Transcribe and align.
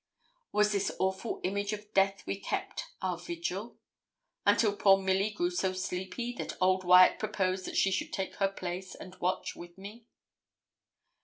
With 0.51 0.71
this 0.71 0.91
awful 0.97 1.39
image 1.43 1.73
of 1.73 1.93
death 1.93 2.25
we 2.25 2.35
kept 2.39 2.85
our 3.03 3.19
vigil, 3.19 3.77
until 4.47 4.75
poor 4.75 4.97
Milly 4.97 5.29
grew 5.29 5.51
so 5.51 5.73
sleepy 5.73 6.33
that 6.39 6.57
old 6.59 6.83
Wyat 6.83 7.19
proposed 7.19 7.65
that 7.65 7.77
she 7.77 7.91
should 7.91 8.11
take 8.11 8.37
her 8.37 8.49
place 8.51 8.95
and 8.95 9.15
watch 9.21 9.55
with 9.55 9.77
me. 9.77 10.07